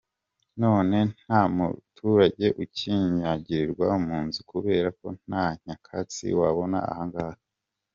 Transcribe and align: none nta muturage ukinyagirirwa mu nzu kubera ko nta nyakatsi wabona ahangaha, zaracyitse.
none 0.61 0.97
nta 1.25 1.41
muturage 1.55 2.47
ukinyagirirwa 2.63 3.87
mu 4.05 4.17
nzu 4.25 4.41
kubera 4.51 4.87
ko 4.99 5.07
nta 5.25 5.45
nyakatsi 5.63 6.25
wabona 6.39 6.77
ahangaha, 6.91 7.29
zaracyitse. 7.37 7.49